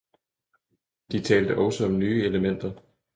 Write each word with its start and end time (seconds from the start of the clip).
De 1.11 1.19
talte 1.21 1.57
også 1.57 1.85
om 1.85 1.99
nye 1.99 2.25
elementer. 2.25 2.71